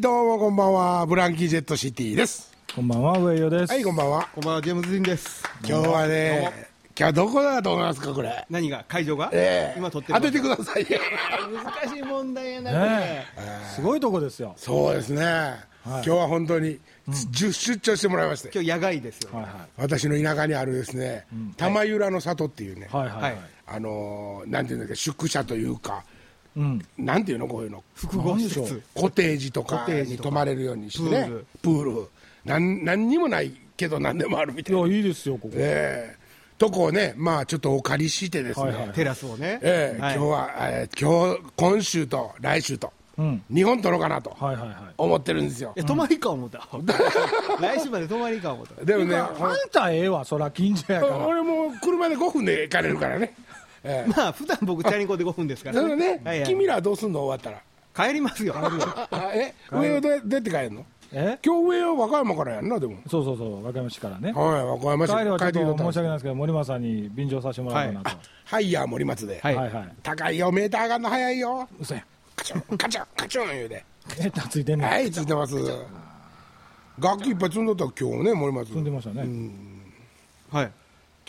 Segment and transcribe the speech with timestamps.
[0.00, 1.04] どうもこんばんは。
[1.04, 2.50] ブランキージェットシティです。
[2.74, 3.70] こんばんは、上与です。
[3.70, 4.26] はい、こんばんは。
[4.34, 5.44] こんばんは、ジェームズ・ディンです。
[5.62, 8.46] 今日はね、今日どこだと思いますか、これ？
[8.48, 8.82] 何が？
[8.88, 10.86] 会場が、ええ今撮ってる当ててください。
[11.84, 14.54] 難しい問題やな、こねえすごいとこですよ。
[14.56, 15.22] そうですね。
[15.84, 21.26] 今日は本当に、10出張してもらいまして、今日野外ですよ、はいは私の田舎にあるですね、
[21.58, 22.96] 玉浦の里っていうね、い。
[22.96, 23.36] はいはいはい。
[23.66, 26.04] あのーなんていうんだっけ、宿舎というか、
[26.56, 26.82] うん。
[26.98, 27.82] なんていうの、こういうの？
[27.94, 32.08] 複合施設コテージとかコテージとかに泊まれるようにしてねプール、プール。
[32.44, 34.80] なん何にもないけど何でもあるみたいな。
[34.86, 35.54] いや、いいですよ、ここ。
[35.56, 36.20] ええ
[36.58, 43.42] とこをね、まあちょっとお借りしてですね、はいはいテラスをね、ええはい今日は、えー今日、今週と来週と、うん。
[43.50, 44.76] 日本取ろうかなとはいはいはい。
[44.98, 45.72] 思ってるんですよ。
[45.76, 46.68] え泊まりか思った、
[47.60, 51.26] 来週まで泊まりか思った、でもね、あんたええわ、そら近所やから。
[51.26, 53.34] 俺も車で5分で行かれるからね。
[53.84, 57.62] ええまあ普段僕、チャリンコで5分ですからそれね、はいはい君らはどうすんの終わった
[58.06, 58.54] 帰りますよ、
[59.34, 59.54] え？
[59.72, 60.86] 上をどうやどうやって帰るの？
[61.12, 61.38] え？
[61.44, 62.98] 今日上を和歌山からやんな、でも。
[63.10, 64.32] そうそうそう、和歌山市からね。
[64.32, 68.16] はい、和歌山市帰りはちょっと申し訳ないですけど、森松さんに便乗させてもらおうかなと。
[68.44, 69.40] ハイヤー森松で。
[69.42, 69.88] はいはいはい。
[70.04, 71.68] 高いよ、メーター上がんの早いよ。
[71.80, 72.04] 嘘や。
[72.36, 73.84] カチョン、カチョン、カチョン言うで。
[74.20, 74.88] えったついてんねん。
[74.88, 75.56] はい、ついてます。
[76.98, 78.68] 楽器いっぱい積んどったら今日ね、森松。
[78.68, 79.24] 積んでましたね。
[80.52, 80.72] はい、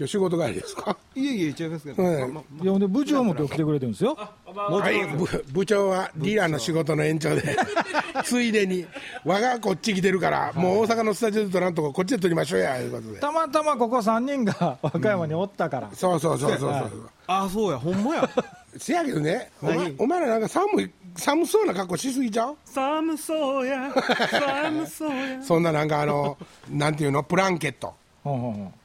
[0.01, 0.97] 今日仕事帰りですか？
[1.13, 2.15] いえいえ、違いますけど、はい。
[2.15, 4.15] いや、ほんで部長も今日来てくれてるんですよ。
[4.15, 7.55] はい部部長はディーラーの仕事の延長で、
[8.25, 8.85] ついでに、
[9.23, 13.19] 我がこっち来てるから、もう大阪のスタジオで撮らんとこ、こっちで撮りましょうや、いうことで。
[13.19, 15.89] たまたまここ3人が和歌山におったから。
[15.93, 17.09] そうそうそうそうそう。
[17.27, 18.27] あそうや、ほんまや、
[18.77, 22.55] せやけどね、お前何お前らなんか寒い、寒そうな格好しすぎちゃう？
[22.65, 23.93] 寒そうや、
[24.31, 26.37] 寒そうや、 そんななんかあの、
[26.69, 27.93] なんていうの、プランケット。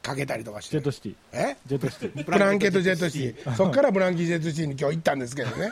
[0.03, 0.73] かけたりとかして。
[0.73, 0.85] ジェッ。
[0.85, 1.15] トシティ。
[1.33, 1.57] え？
[1.67, 2.25] ジェットシティ。
[2.25, 5.71] プランケットジェットシティ、そっからブランキージェットシティに今日行ったんですけどね。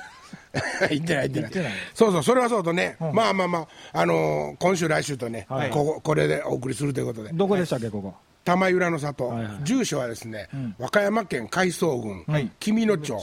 [0.90, 1.72] 行ってない行ってない。
[1.94, 3.58] そうそうそれはそうとね、まあまあま
[3.92, 5.70] あ、あのー今週来週とね、はい。
[5.70, 7.30] こここれでお送りするということで。
[7.32, 8.14] どこでしたっけ、ここ？
[8.44, 9.64] 玉浦の里、はいはい。
[9.64, 10.74] 住所はですね、ん。
[10.78, 12.50] 和歌山県海藻郡、はい。
[12.60, 13.14] 紀美野町。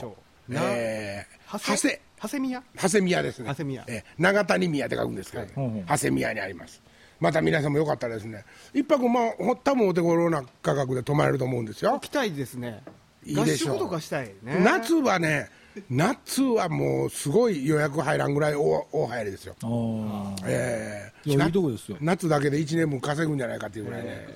[0.50, 2.00] 長谷？
[2.22, 2.64] 長谷宮？
[2.80, 3.46] 長谷宮ですね。
[3.50, 3.84] 長谷宮。
[3.88, 5.46] えー長谷宮って書くんですけど、
[5.88, 6.82] 長谷宮にあります
[7.22, 8.44] また皆さんもよかったらですね
[8.74, 11.98] 一泊まあほ多分お手頃な価格で泊まれると思うんですよ。
[12.02, 12.82] 来たいですね、
[13.24, 13.76] いいでしょう。
[13.76, 15.50] 合宿とかしたいね、夏はね
[15.90, 20.44] 夏はもうすごい予約入らんぐらい大大流行りですよ、ああ。
[20.46, 21.98] えーいやいいとこですよ。
[22.02, 24.28] 夏だけで1年分稼ぐんじゃないかっていうぐらいね、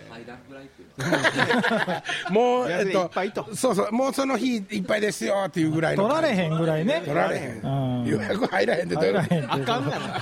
[2.30, 3.56] もう、 えっといっぱいと。
[3.56, 7.02] そうそうもうその日いっぱいですよっていうぐらいの取られへんぐらいね。
[7.04, 7.62] 取られへん。
[7.64, 8.06] うん。
[8.06, 9.28] 予約入らへんってどういうこと？
[9.28, 10.16] 入らへんあかんやな。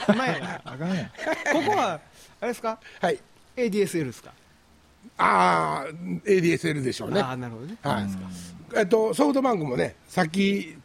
[0.64, 1.06] あかんやん。
[1.06, 2.00] ここは、
[2.44, 3.20] あれですか、はい。
[3.56, 4.34] ADSL ですか、
[5.18, 5.94] ああ
[6.26, 7.22] ADSL でしょうね。
[7.22, 8.08] ああ、なるほどね、はい。
[8.76, 10.76] えっとソフトバンクもねさっき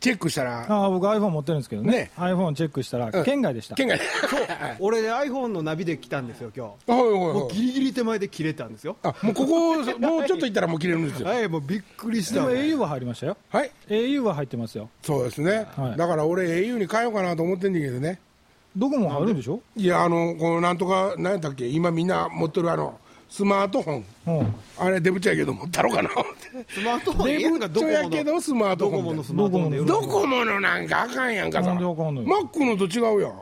[0.00, 1.92] チェックしたらああ僕 iPhone 持ってるんですけどね。
[1.92, 2.10] ね。
[2.16, 3.24] iPhone チェックしたらうん。
[3.24, 4.00] 県外でした、県外。
[4.80, 6.90] 俺、iPhone のナビで来たんですよ、今日。
[6.90, 11.28] はいはいもうはいギリギリ手前で切れたんですよ、あもうここもうちょっと行ったらもう切れるんですよ。
[11.28, 12.34] はい、もうびっくりした。
[12.34, 13.36] でも au は入りましたよ。
[13.50, 13.70] はい。
[13.88, 14.88] au は入ってますよ。
[15.02, 15.96] そうですね、はい。
[15.96, 18.18] だから俺 au に変えようかなと思ってんだけどね
[18.76, 19.60] どこも入るんでしょ？
[19.76, 21.66] いやあのこのなんとか何やったっけ？
[21.66, 22.98] 今みんな持ってるあの
[23.28, 24.04] スマートフォン。
[24.26, 24.54] うん。
[24.78, 26.10] あれデブチやけど持ったろうかな。
[26.68, 29.04] スマートフォンデブチやけどスマートフォン。
[29.04, 31.68] でドコモのスマートフォンでドコモのなんかあかんやんかさ。
[31.68, 32.22] なんであかんの？
[32.22, 33.32] よマックのと違うやん。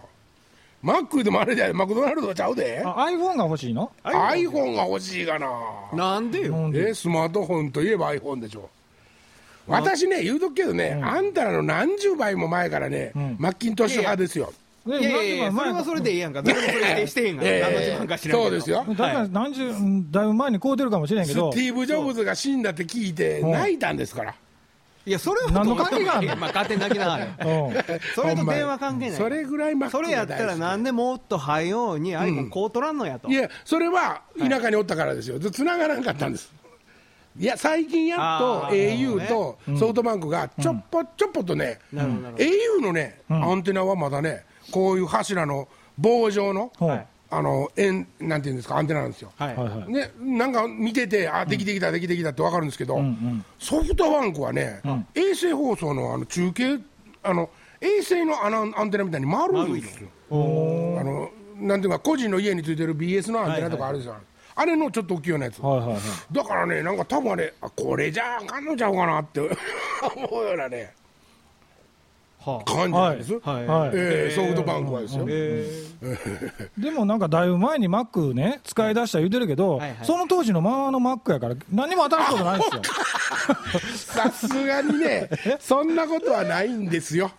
[0.83, 2.83] マックでもあれでマクドナルドちゃうで。
[2.85, 5.49] あ iPhone が欲しいの？iPhone が欲しいかな。
[5.95, 8.69] なんでよ、えスマートフォンといえば iPhone でしょ。
[9.69, 14.47] 私ね言うとくけどね、あんたらの何十倍も前からね、マッキントッシュ派ですよ。
[14.47, 14.53] ね
[14.85, 17.61] いやいやいや、そ前れはそれでいいやんか、誰もそれ否定してへんが、ええ。
[17.61, 18.43] 何の自分か知らんけど。
[18.43, 18.85] そうですよ。
[18.89, 24.35] だから何十、うんだいぶ前に買うてるかもしれんけステどィーブ・ジョブズが死んだって聞いて泣いたんですから、
[25.05, 27.27] いや、それは何の関係があんのまあ、勝手に泣きながら。
[27.47, 27.75] うん。
[28.15, 29.19] それと電話関係ない。
[29.19, 33.29] それぐらいそれやったらなんでもっと早うに iPhone こう取らんのやと。
[33.29, 35.39] いやそれは田舎におったからですよ。
[35.39, 36.53] つながらなかったんです。
[37.39, 45.69] いや最近やっと au とソフトバンクがちょっぽちょっぽとね、au のね、アンテナはまだねこういう柱の
[45.99, 47.07] 棒状の、はい。
[47.35, 49.57] あの円なんていうんですかアンテナなんですよ、はい。
[49.57, 49.91] はいはい。
[49.91, 53.45] ね、なんか見てて、あできてきた、できてきたって分かるんですけど、んうん。
[53.59, 54.83] ソフトバンクはね、
[55.15, 56.79] 衛星放送のあの中継、
[57.23, 57.49] あの
[57.81, 60.11] 衛星のあのアンテナみたいに丸いんですよ。
[60.31, 64.23] あのなんていうか、個人の家についてる BS のアンテナとかあるじゃん、
[64.55, 65.63] あれのちょっと大きいようなやつ。
[65.63, 66.01] はいはいはい。
[66.33, 69.41] だからね、なんか多分あれ、あこれじゃあかんのちゃうかなって
[70.17, 71.02] 思うようなね、はあ。
[72.65, 73.33] 感じなんです。
[73.41, 73.67] はい。
[73.67, 73.91] はい。
[73.95, 75.27] えーソフトバンクはですよ。
[75.29, 75.87] え
[76.79, 80.07] でもなんかだいぶ前に Mac ね使い出した言うてるけど、はいはい。
[80.07, 82.83] その当時のままの Mac やから何も新しいことないですよ。
[83.97, 85.29] さすがにね、
[85.61, 87.31] そんなことはないんですよ。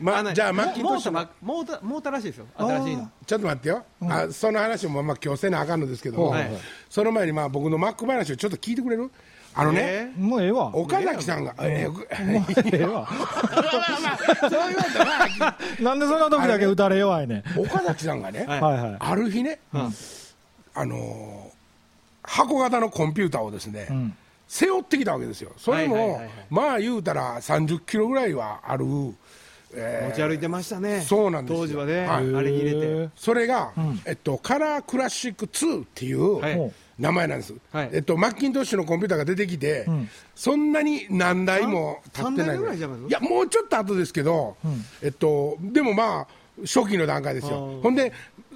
[0.00, 1.26] まあ、じゃあマッキントッシュの。
[1.42, 2.46] モーターモーターモーターらしいですよ。
[2.56, 3.10] 新しいの。
[3.26, 6.50] ちょっと待ってよ、あその話もまあ今日せなあかんのですけども、はい。
[6.88, 9.10] その前にまあ僕のマック話をちょっと聞いてくれる？
[9.58, 10.70] あのね、えもうええわ。
[10.76, 12.44] 岡崎さんが、えーもう
[12.76, 13.08] ええわ。
[13.08, 17.60] そう言われたらなんでそんな時だけ打たれ弱いねん。
[17.60, 18.60] 岡崎さんがね、はい。
[18.60, 18.96] はいはい。
[19.00, 21.56] ある日ね、あのー
[22.28, 24.14] 箱型のコンピューターをですね、ん。
[24.48, 26.30] 背負ってきたわけですよ、それも、はいはいはいはい。
[26.50, 28.84] まあ言うたら30キロぐらいはある、
[29.74, 31.00] え持ち歩いてましたね。
[31.00, 31.60] そうなんですよ。
[31.62, 32.34] 当時はね、はい。
[32.34, 32.78] あれに入れて。
[32.78, 33.10] ー。
[33.16, 33.72] それが、
[34.04, 37.90] えっと、カラークラシック2っていう、はい名前なんです、はい。
[37.92, 39.86] えっと、マッキントッシュのコンピューターが出てきて、
[40.34, 44.56] そんなに何台も経って三ない台ぐらいいいやもうちょっと後ですけど、
[45.02, 46.26] えっと、でもまあ
[46.62, 47.80] 初期の段階ですよ。
[47.82, 48.12] ほんで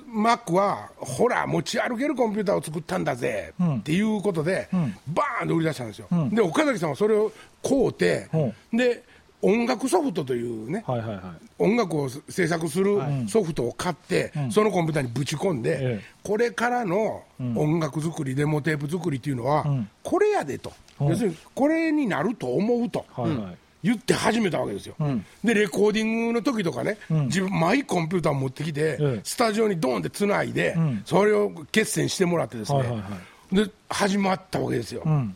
[0.07, 4.69] マックはほら持ち歩けるコンピューターを作ったんだぜ、っていうことで、
[5.07, 7.31] バーンと売り出したんですよ、で岡崎さんはそれを
[7.63, 8.29] 買うて、
[8.73, 9.05] で
[9.43, 11.23] 音楽ソフトというね、はいはいはい。
[11.59, 12.99] 音楽を制作する
[13.29, 16.05] ソフトを買って、そのコンピューターにぶち込んで、ええ。
[16.23, 17.23] これからの
[17.57, 19.65] 音楽作り、デモテープ作りっていうのは、
[20.03, 23.05] これやでと、要するにこれになると思うと。
[23.13, 23.57] はいはい。
[23.83, 24.95] 言って始めたわけですよ、
[25.43, 29.21] でレコーディングの時とかね、自分、マイコンピューター持ってきて、ええ。
[29.25, 30.77] スタジオにドーンってつないで、
[31.07, 33.05] それを決戦してもらって、ですね、はいはいは
[33.53, 35.35] で始まったわけですよ、ん。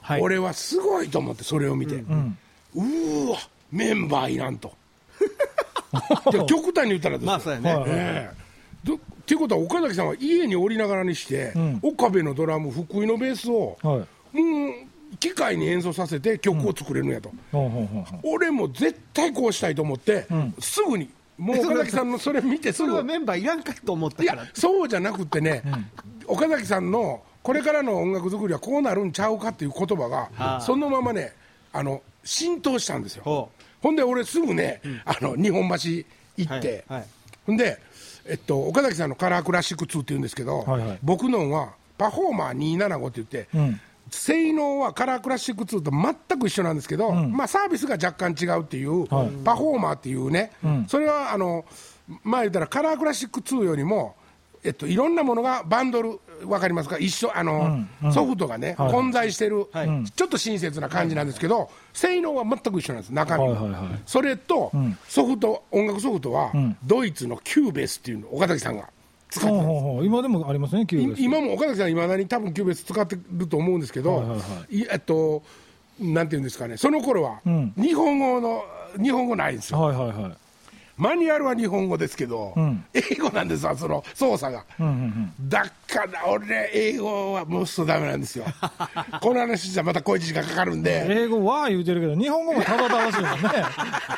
[0.00, 0.20] はい。
[0.20, 2.02] 俺はすごいと思って、それを見て、
[2.74, 3.38] うーわ、
[3.70, 4.72] メンバーいらんと。
[6.30, 8.36] で極端に言ったらですよ、まあそうやね、はいええ。
[8.82, 14.42] どっていうことは岡崎さんは家におりながらにして、岡部のドラム福井のベースを、はい。
[14.42, 20.26] もう機械に演奏させて曲を作れるんやと、ほうほうほうほう俺も絶対こうしたいと思って、
[20.58, 25.62] すぐにもう岡崎さんのそれ見てすぐ それはメンバーいらんかと思ったいやからそうじゃなくてね、
[26.26, 31.32] 岡崎さんのこれからの音楽作りはこうなるんちゃうかっていう言葉が、はあそのままね
[31.72, 33.22] あの浸透したんですよ。
[33.24, 33.50] ほ
[33.80, 36.04] ほんで俺すぐね、あの日本橋
[36.36, 36.84] 行って、
[37.46, 37.78] ほんで、
[38.26, 40.98] えっと、岡崎さんのカラークラシック2って言うんですけど、はいはい。
[41.02, 43.80] 僕のはパフォーマー275って言って、ん。
[44.10, 49.30] 性能はカラークラシック2と全く一緒なんですけど、まあ、サービスが若干違うっていう、はい。
[49.44, 50.52] パフォーマーっていうね、
[50.88, 51.64] それはあの、
[52.22, 54.16] まあ言ったら Color Classic 2よりも、
[54.64, 58.92] えっと、いろんなものがバンドル、わかりますか、一緒、あの、ソフトがね、はい。
[58.92, 60.10] 混在してる、はい。
[60.10, 63.50] ちょっと親切な感じなんですけど、性能は全く一緒なんです、中身は。
[63.50, 64.00] はいはいはい。
[64.06, 64.72] それと、
[65.06, 66.50] ソフト、音楽ソフトは、
[66.82, 68.88] ドイツの Cubase っていうの、岡崎さんが
[69.28, 69.56] 使って
[70.06, 71.20] 今でもありますねキューベース。
[71.20, 74.76] い今も岡崎さん、いまだに多分 Cubase 使ってると思うんですけど、はいはいはい。
[74.76, 75.42] いえっと、
[76.00, 77.40] なんていうんですかね、その頃は、
[77.76, 78.64] 日本語の、
[79.02, 79.80] 日本語ないんですよ。
[79.80, 80.43] はいはいはい
[80.96, 82.84] マニュアルは日本語ですけど、ん。
[82.92, 84.64] 英語なんですわ、その操作が。
[84.78, 88.44] うんうんだから俺、英語はもうすとダメなんですよ。
[89.22, 93.48] この話じゃまた小一時間かかるんうんで、英語は言うてるけど日本語もただただしいもんね。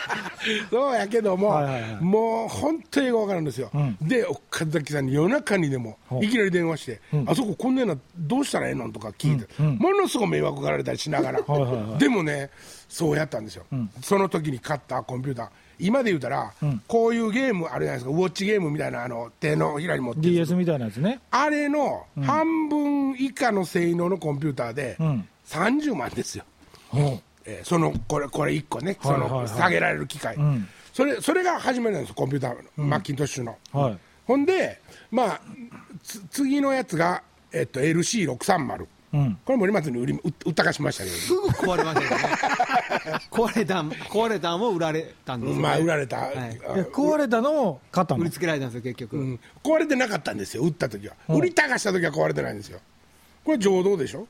[0.70, 1.96] そうやけども、はいはいはい。
[2.00, 3.70] もう本当に英語わかるんですよ。
[4.00, 11.98] で、岡崎さんに夜中にでも、いきなり電話して、あそここんなのどうしたらええのとか聞いて、ものすごい迷惑がられたりしながら、はいはいはい。
[11.98, 12.50] でもね、
[12.88, 13.64] そうやったんですよ、
[14.02, 15.48] その時に買ったコンピューター。
[15.78, 16.52] 今で言うたら、
[16.86, 20.32] こういうゲームあるじゃないですか、ウォッチゲームみたいな、あの手のひらに持ってる。
[20.32, 21.20] DS みたいなやつね。
[21.30, 25.26] あれの半分以下の性能のコンピューターでん。
[25.46, 26.44] 30万ですよ、
[26.88, 30.68] ほえーそのこれこれ1個ね、その下げられる機械、ん。
[30.92, 33.56] それそれが始めなんですよ、コンピューターの、マッキントッシュの。
[33.74, 33.98] うはい。
[34.26, 34.80] ほんで、
[35.10, 35.40] まあ、
[36.02, 39.38] つ次のやつが、えっと、LC630、うん。
[39.44, 42.26] これ森松に売り売売ったかしましたけすぐ壊れましたよね。
[43.30, 45.60] 壊れたん壊れたんも売られたんですね。
[45.62, 46.20] まあ、売られた、い。
[46.36, 46.58] あえ
[46.92, 48.20] 壊れたのを買ったの？
[48.22, 49.40] 売りつけられたんですよ結局、うん。
[49.62, 52.80] 壊れてなかったんですよ、売った時は、売りたかした時は壊れてないんですよ、
[53.44, 54.26] これ、浄土でしょ、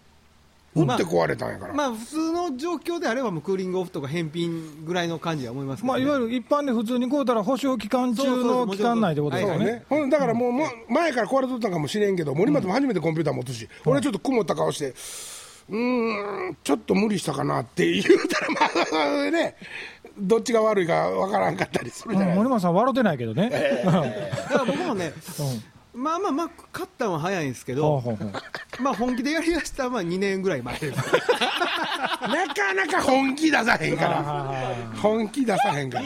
[0.77, 1.75] 売って壊れたんやから。
[1.75, 6.01] まあ普通の状況であればもうクーリングオフとか返品ぐらいの感じは思いますけど、ね。
[6.01, 14.95] まあ、いわゆる一般で普通に買うたら保証期間中の期間内ってことですよねだからもう、もう前から壊れとったんかもしれんけど、森松も初めてコンピューター持つし、俺はちょっと曇った顔して、
[15.69, 19.57] うーん、ちょっと無理したかなって言うたら、まあ ね、
[20.19, 23.51] どっちが悪いかわからんかったりするじゃうんない森松さん笑ってないけどね、
[23.85, 24.01] だか
[24.59, 25.13] ら僕もね、
[25.97, 28.03] まあまあまあ勝ったのは早いんですけど、
[28.81, 30.99] まあ本気でやりだしたのは2年ぐらい前です。
[31.01, 36.05] なかなか本気出さへんから、本気出さへんから、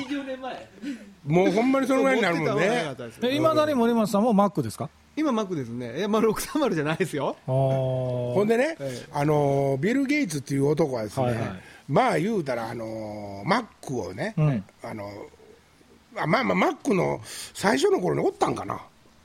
[1.26, 2.94] もうほんまにそのぐらいになるもんね。
[3.32, 4.88] いまだに森松さんもマックですか？
[5.16, 5.98] 今マックですね。
[5.98, 7.36] いやまあ630じゃないですよ。
[7.46, 8.76] ほんでね、
[9.12, 11.44] あのービル・ゲイツっていう男はですね、はいはい。
[11.88, 14.64] まあ言うたら、あのーマックをね、ん。
[14.84, 15.10] あの
[16.14, 17.20] まあまあ、マックの
[17.54, 18.80] 最初の頃におったんかな。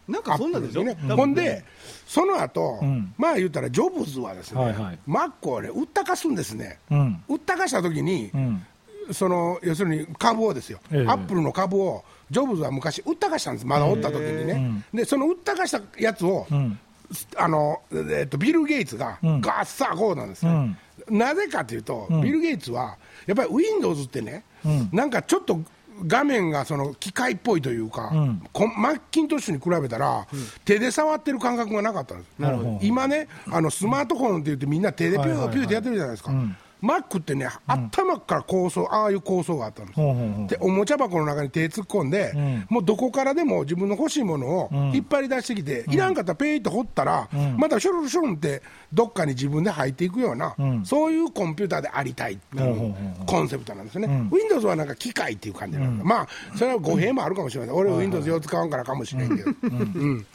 [0.07, 0.95] なんかそんなんでね。
[1.15, 1.63] ほんで、
[2.07, 3.13] その後、ん。
[3.17, 5.00] まあ言ったら、ジョブズはですね、はいはい。
[5.05, 7.24] マックをね、売ったかすんですね、うん。
[7.27, 8.65] 売ったかしたときに、うん。
[9.12, 11.07] その要するに株をですよ、ええ。
[11.07, 16.79] アップルの株を、ジョブズは昔、売ったかしたんです、まだおった時にね、でその売ったかしたやつを、ん。
[17.38, 19.41] あのえっとビル・ゲイツがん。
[19.41, 20.75] ガッサーこうなんですね、
[21.09, 21.17] うん。
[21.17, 24.89] なぜかというと、ビル・ゲイツは、やっぱり Windows ってね、ん。
[24.91, 25.59] なんかちょっと
[26.05, 28.47] 画面がその機械っぽいというか、ん。
[28.51, 30.27] こマッキントッシュに比べたら、
[30.63, 32.29] 手で触ってる感覚がなかったんです。
[32.81, 36.31] 今ね、あのスマートフォンって言ってみんな手でピュはいはいはいーピューってやってるじゃないですか。
[36.82, 40.00] マックってね、頭から構想、ああいう構想があったんです。
[40.50, 42.65] で、おもちゃ箱の中に手突っ込んで、ん。
[42.70, 48.62] もうどこからでも自分の欲しいものを引っ張り出してきて、いらんかったらペーって掘ったら、またシュルルシュルンって
[48.94, 54.08] どっかに自分で入っていくような、そういうコンピューターでありたいっていうコンセプトなんですね。
[54.32, 57.75] Windows はなんか機械っていう感じなんです、まあ、それは語弊もあるかもしれない。
[57.75, 59.51] 俺 Windows よう使わんからかもしれんけど。
[59.63, 60.25] うん。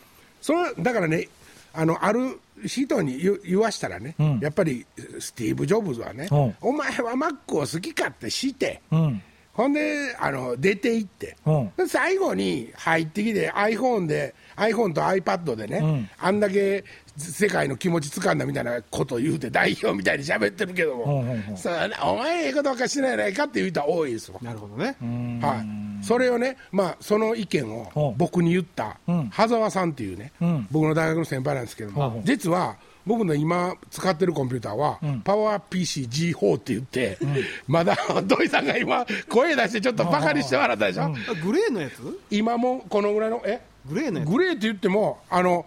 [0.40, 1.28] それだからね、
[1.72, 4.38] あのある人に言言わしたらね、ん。
[4.40, 4.86] やっぱり
[5.18, 6.54] スティーブ・ジョブズはね、うん。
[6.60, 9.22] お前は Mac を好き勝手して、うん
[9.60, 11.72] ほんであの出て行って、うん。
[11.76, 16.10] で最後に入ってきて iPhone で iPhone と iPad でね、ん。
[16.18, 16.82] あんだけ
[17.16, 21.56] 世界の気持ちつかんだみたいなこと言うて代表みたいに喋ってるけども、うんうんうん。
[21.56, 24.38] そうだねお前ええことばっかしてないやないかっていう人は多いですわ。
[24.40, 24.96] なるほどね。
[25.42, 25.56] は
[26.00, 28.14] い、それをね、まあ、その意見うをん。
[28.16, 29.28] 僕に言ったうん。
[29.28, 30.68] 羽沢さんっていうね、うん。
[30.70, 32.24] 僕の大学の先輩なんですけども、うん。
[32.24, 32.76] 実は
[33.10, 37.18] 僕の今使ってるコンピューターは、パワー PCG4 って言って、
[37.66, 41.08] まだ土井さんが今、声出してちょっとバカにして笑ったでしょ、あ
[41.42, 41.94] グレーのやつ？
[42.30, 43.60] 今もこのぐらいの、え？
[43.84, 44.28] グレーのやつ。
[44.28, 45.66] グレーって言っても、あの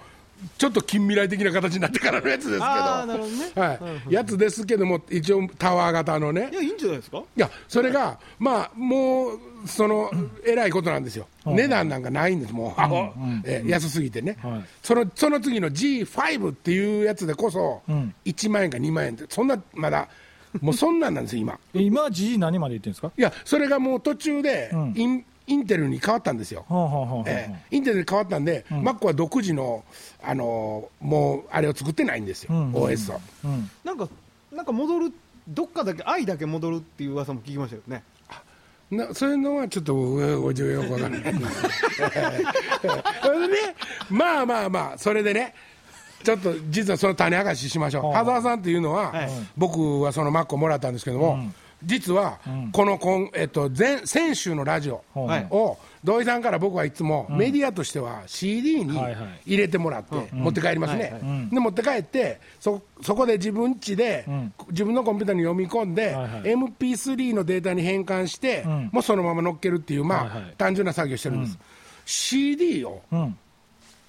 [0.58, 3.52] ちょっと近未来的な形になってからのやつですけど、あーなるほどね。
[3.56, 6.50] はい、やつですけども、一応、タワー型のね。
[6.52, 7.18] い、や、いいんじゃないですか？
[7.20, 10.12] いや、それが、まあ、もう、その、
[10.46, 11.28] えらいことなんですよ。
[11.46, 13.14] 値段なんかないんです、もう、アホ
[13.46, 14.38] え安すぎてね。
[14.42, 14.62] はい。
[14.82, 20.08] その、その次の G5 っていうやつでこそん、1万円か2万円って、そんな、まだ、
[20.62, 21.60] もうそんなんなんですよ、今。
[21.74, 23.12] え今 G 何まで言ってるんですか？
[23.18, 24.72] いや、それがもう途中で
[25.46, 26.66] インテルに変わったんですよ。
[27.72, 29.84] インテルに変わったんで、マックは独自の、
[30.24, 33.22] あのーもう、あれを作ってないんですよ、うん OS を。
[33.46, 34.08] うんなんか、
[34.52, 35.14] なんか戻る、
[35.48, 38.04] どっかだけ、愛だけ戻るっていう噂も聞きましたよね。
[38.92, 40.42] なそういうのはちょっと僕はよ
[40.84, 41.22] くわからない。
[43.24, 43.58] それでね、
[44.10, 45.54] まあまあまあ、それでね、
[46.24, 48.06] ちょっと実はその種明かししましょう。
[48.06, 51.40] はい羽沢さんっていうのは、はい僕はそのマックをもらったんですけども、
[51.86, 52.40] 実は、
[52.72, 55.48] この今、えっと、前先週のラジオはい。
[55.50, 58.98] を、土井さんから僕はいつもメディアとしては CD に
[59.46, 61.20] 入れてもらって、持って帰りますね。
[61.52, 64.26] で、持って帰って、そ、そこで自分家で、
[64.70, 66.42] 自分のコンピューターに読み込んで、はいはい。
[66.44, 68.90] MP3 のデータに変換して、ん。
[68.92, 71.60] もうそのまま乗っけるっていう、まあ、単純な作業してるんです。
[72.06, 73.38] CD をうん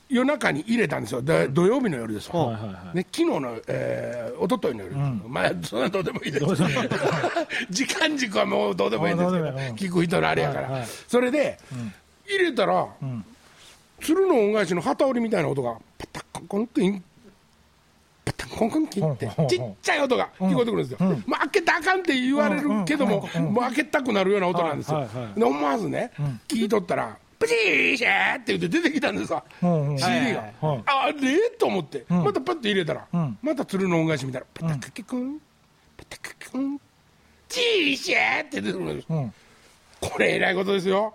[0.08, 2.96] 夜中に入れたんですよ、で土曜日の夜ですわ、はいはいはい。
[2.96, 4.96] ね、昨日の、えー、一昨日の夜、
[5.28, 6.46] まあ、そんなどうでもいいです、
[7.70, 10.88] 時間軸はもうどうでもいいんですけど、聞く人のあれやから、はいはい。
[11.08, 11.58] それで、
[12.26, 12.86] 入れたら、
[14.00, 17.02] 鶴の恩返しの旗織りみたいな音が、パタッコンコンキン、
[18.24, 25.40] パタッコンコンキンってちっちゃい音が聞こえてくるんですよ、もう開けたらあかんって言われるけども、もう開けたくなるような音なんですよ、はいはいはい。
[25.40, 26.12] で思わずね、
[26.46, 29.98] 聞いとったら、プチーシャーって言って出てきたんですわ、うんうん。
[29.98, 31.50] CD が、はいあれ？
[31.58, 33.38] と思って、またパッと入れたら、ん。
[33.42, 35.38] また鶴の恩返し見たら、パタカケクン、
[35.96, 36.80] パタカケクン、
[37.48, 39.34] チーシャーって出てくるんです、うん。
[40.00, 41.14] これ、えらいことですよ、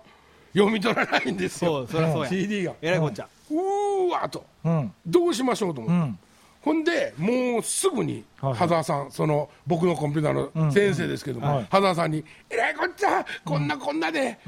[0.52, 2.28] 読み取らないんですよ、そう、そそうや。
[2.28, 2.74] CD が。
[2.80, 3.28] えらいこっちゃ。
[3.50, 4.92] うーわと、うん。
[5.06, 6.29] どうしましょうと思って。
[6.64, 11.66] うんほんで、もうすぐに、羽沢さん、その僕のコンピューターの先生ですけども、はい。
[11.70, 14.38] 羽沢さんに、えらいこっちゃ、こんなこんなで、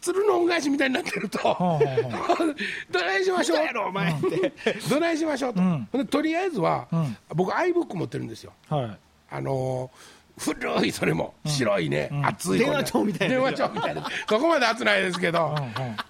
[0.00, 1.38] 鶴の恩返しみたいになってると、
[2.90, 4.52] どないしましょう、やろ、お前って。
[4.88, 5.54] どないしましょう？
[5.98, 7.16] と、とりあえずは、ん。
[7.34, 8.52] 僕、iBook 持ってるんですよ。
[8.68, 8.98] はい。
[9.30, 13.34] あのー古い、それも、白いね、厚い、電話帳みたいな。
[13.36, 15.56] 電話帳みたいな、そこまで厚ないですけど、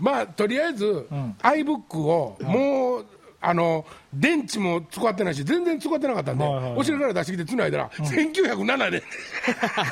[0.00, 1.06] まあ、とりあえず、
[1.42, 3.06] iBook をもう、
[3.48, 6.72] あの電池も使ってないし、全然使ってなかったんで、はいはいはい。
[6.78, 9.02] お尻から出してきてつないだら、1907年、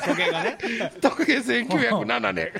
[0.05, 0.57] 時計がね。
[0.99, 2.51] 時計1907年、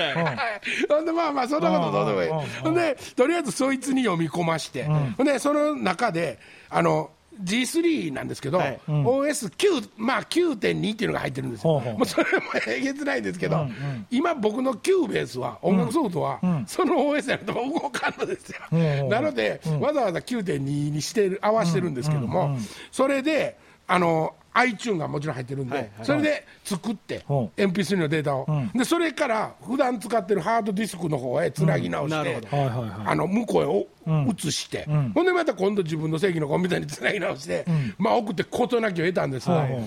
[0.88, 2.30] ほんで、まあまあ、そんなことどうでもいい。
[2.30, 7.10] うんうんうん、ほんで、とりあえずそいつに読み込まして、ほんで、その中で、あの
[7.44, 8.80] G3 なんですけど、はい。
[8.88, 13.68] OS9、まあ、9.2っていうのが入ってるんですよ、ほうほうもうそれもえげつないんですけど、
[14.12, 22.58] 今、僕の9ベースは、音楽ソフトは、その OS やると動かんのですよ、うんなので、わざわざ9.2にしてる合わしてるんですけども、
[22.92, 26.06] それで、あの iTune がもちろん入ってるんで、はいはい。
[26.06, 37.66] それで作って、ほ MP3 のデータを、でそれから普段使ってるハードディスクの方へつなぎ直して、あの向こうへお移して、ほんでまた今度自分の正規のコンピューターにつなぎ直して、
[37.98, 39.50] まあ送って事なきを得たんです。
[39.50, 39.86] が、はいはいはい。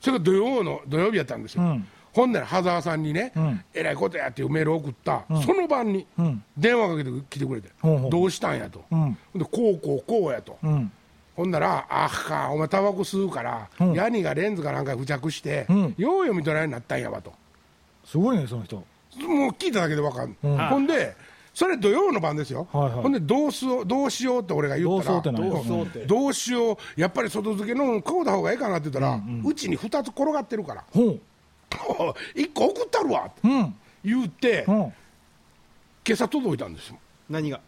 [0.00, 1.80] それが土曜の土曜日やったんですよ、
[2.12, 3.64] ほんなら羽沢さんにね、うん。
[3.72, 6.42] えらいことやっていうメールを送った、その晩にうん。
[6.58, 7.70] 電話かけてきてくれて、
[8.10, 10.92] どうしたんやと、うんでこうこうこうやと、うん
[11.40, 13.92] ほんなら、あっか、お前、タバコ吸うから、うん。
[13.94, 15.94] ヤニがレンズかなんか付着して、うん。
[15.96, 17.32] よう読み取られになったんやわと、
[18.04, 18.76] すごいねその人。
[18.76, 18.86] もう
[19.52, 20.58] 聞いただけでわかん、うん。
[20.58, 21.16] ほんで、
[21.54, 22.92] それ土曜の晩ですよ、はいはい。
[23.04, 25.98] ほんでどうすよどうしようって俺が言ったら、どうどうしようって。
[26.04, 31.20] どうしよう、やっぱり外付けの買うた方がいいかなって言ったら、うちに2つ転がってるから、ほう。
[32.36, 33.74] 1個送ったるわってうん。
[34.04, 34.74] 言って、うん。
[34.74, 34.92] 今
[36.12, 36.98] 朝届いたんですよ、
[37.30, 37.60] 何が？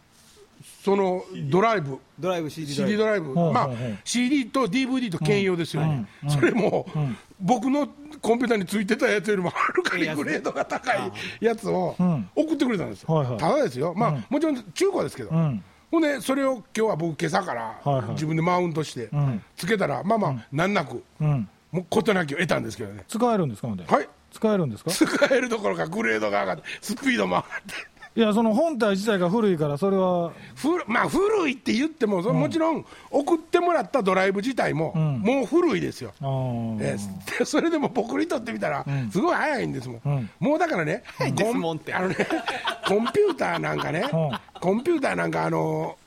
[0.83, 1.97] そのドライブ。
[2.19, 3.33] ドライブ CD ドライブ。
[3.33, 3.69] ドライブ、まあ
[4.03, 7.17] CD と DVD と兼用ですよね、うんうんそれも、ん。
[7.39, 7.87] 僕の
[8.21, 12.29] コンピューターについてたやつよりもはるかにグレードが高いやつをうん。
[12.35, 13.37] 送ってくれたんですよ、はいはい。
[13.37, 15.63] ただですよ、まあもちろん中古ですけど、うん。
[15.89, 21.47] ほんで、それを今日は僕、今朝から自分でマウントしてん、つけたら、まあまあ、難なく、うん。
[21.71, 24.91] もう事なきを得たんですけどね、使えるんですかはい、使えるんですか？
[24.91, 27.92] 使えるどころかグレードが上がって、スピードも上がって。
[28.15, 30.31] いやその本体自体が古いからそれは。
[30.55, 35.19] 古まあ、古いって言っても、そのもちろん送ってもらったドライブ自体も、ん。
[35.19, 36.13] もう古いですよ。
[36.21, 40.29] えーでそれでも僕にとってみたら、すごい早いんですもん、うん。
[40.39, 42.15] もうだからね、 コンあのね
[42.87, 44.31] コンピューターなんかね、うん。
[44.59, 45.97] コンピューターなんか、あの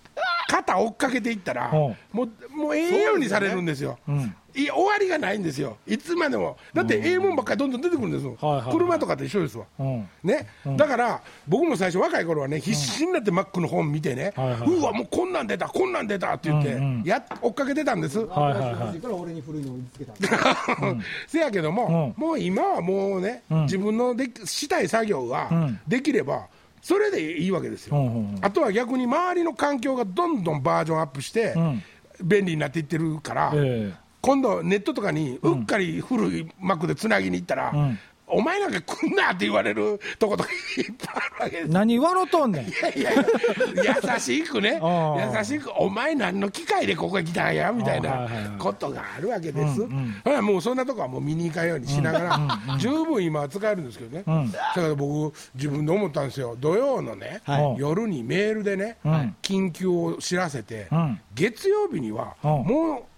[0.48, 1.76] 肩追っかけていったら、うん。
[1.76, 3.98] もうもうええようにされるんですよ。
[4.08, 4.34] うん
[4.70, 8.66] 終わりがないんですよ、いつまでも、だってええもんばっかりどんどん出てくるんですもん、はいはい。
[8.66, 10.08] はい車とかと一緒ですわ、うん。
[10.22, 10.46] ね。
[10.76, 17.02] だから僕も最初、若い頃はね、必死になってマックの本見てね、はいはいうわ、もうこんなん出た、こんなん出たって言って、うんうん。
[17.04, 18.18] やっ追っかけてたんです。
[18.20, 19.00] はいはいはい。
[19.00, 20.14] から俺に古いのを見つけた。
[21.26, 23.62] せやけども、うもう今はもうね、ん。
[23.62, 25.80] 自分のできしたい作業がん。
[25.86, 26.46] できれば、
[26.82, 28.38] それでいいわけですよ、うんうんうん。
[28.40, 31.82] あとは逆に周りの環境がどんどんバージョンアップして、ん。
[32.22, 37.98] 便利になっていってるから、え今度、ネットとかにうっかり古いマックでつなぎに行ったら、ん。
[38.28, 41.68] お前なんか来んなって言われるとことかいっぱいあるわけです。
[41.68, 42.68] え何笑うとんねん。
[42.68, 43.14] いやい
[43.84, 44.80] や優しくね。
[44.82, 50.20] 優しくお前何の機械でここへ来たんやみたいなことがあるわけです、うんうん。
[50.24, 54.50] ほらもうそんなとこはもう見に行かんようにしながら、十分今は使えるんですけどね、ん。
[54.50, 56.56] だから僕自分で思ったんですよ。
[56.58, 57.80] 土曜のね、はい。
[57.80, 59.36] 夜にメールでね、ん。
[59.40, 61.20] 緊急を知らせて、うん。
[61.34, 62.50] 月曜日にはうん。
[62.64, 63.15] もう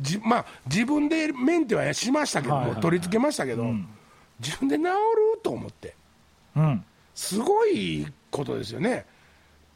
[0.00, 2.80] じまあ、自分でメンテはしましたけど、はいはいはい。
[2.82, 3.64] 取り付けましたけど、
[4.40, 4.90] 自分で治る
[5.42, 5.94] と思って。
[6.56, 6.84] うん。
[7.14, 9.04] すごいことですよね。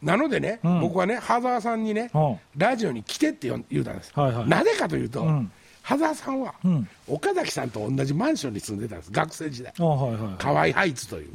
[0.03, 0.81] なのでね、うん。
[0.81, 2.39] 僕はね、羽沢さんにね、うん。
[2.57, 4.13] ラジオに来てって言うたんです。
[4.15, 4.49] はいはい。
[4.49, 5.51] なぜかというと、うん。
[5.83, 6.89] 羽沢さんは、うん。
[7.09, 9.73] 岡崎さんと同じマンションに住んでたんです、学生時代。
[9.79, 11.31] あはいはい河合ハイツという。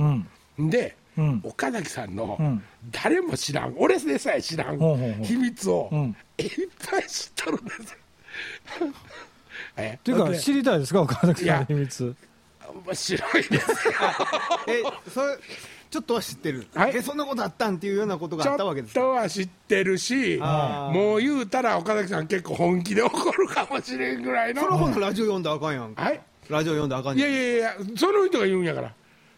[0.57, 0.63] う。
[0.63, 0.69] ん。
[0.69, 1.41] で、うん。
[1.43, 2.63] 岡崎さんの、うん。
[2.91, 4.77] 誰も知らん、俺でさえ知らん、
[5.23, 6.15] 秘密を、うん。
[6.37, 6.47] いっ
[6.89, 7.97] ぱい知っとるんですよ。
[9.77, 11.01] えっていうかで知りたいですか？
[11.01, 12.15] 岡崎さんの秘密。
[12.85, 13.87] 面白いです。
[13.87, 13.93] よ。
[14.67, 15.37] えそれ
[15.89, 16.97] ちょっとは知ってる、はい。
[16.97, 18.99] えそんなことあったんっていうようなことがちょあったわけですか？
[18.99, 24.61] っとは知ってるし、もう言うたら岡崎さん結構本気で怒るかもしれんぐらいの。
[24.61, 26.03] その本のラジオ読んだらあかんやんか。
[26.03, 26.21] はい。
[26.47, 27.31] ラジオ読んだらあかんいやん。
[27.31, 28.93] やいやいや、その人が言うんやから。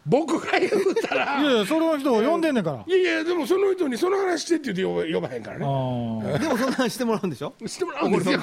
[0.06, 1.42] 僕が言うたら。
[1.42, 5.66] いやいやその人を呼んでんねんからいやいや、でもその人にその話してって言って呼ば呼ばへんからあね。
[5.66, 7.54] ーでもそんなんしてもらうんでしょ？
[7.68, 8.40] してもらうんですよ。